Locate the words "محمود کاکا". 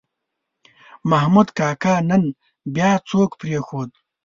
1.09-1.95